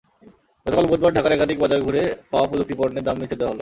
[0.65, 2.01] গতকাল বুধবার ঢাকার একাধিক বাজার ঘুরে
[2.31, 3.59] পাওয়া প্রযুক্তিপণ্যের দাম নিচে দেওয়া হলো।